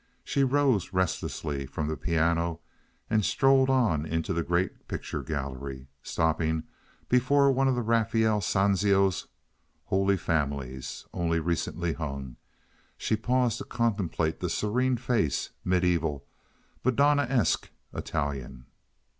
She 0.23 0.43
rose 0.43 0.93
restlessly 0.93 1.67
from 1.67 1.85
the 1.87 1.95
piano, 1.95 2.61
and 3.07 3.23
strolled 3.23 3.69
on 3.69 4.03
into 4.03 4.33
the 4.33 4.41
great 4.41 4.87
picture 4.87 5.21
gallery. 5.21 5.89
Stopping 6.01 6.63
before 7.07 7.51
one 7.51 7.67
of 7.67 7.77
Raphael 7.77 8.41
Sanzio's 8.41 9.27
Holy 9.85 10.17
Families, 10.17 11.05
only 11.13 11.39
recently 11.39 11.93
hung, 11.93 12.37
she 12.97 13.15
paused 13.15 13.59
to 13.59 13.63
contemplate 13.63 14.39
the 14.39 14.49
serene 14.49 14.97
face—medieval, 14.97 16.25
Madonnaesque, 16.83 17.69
Italian. 17.93 18.65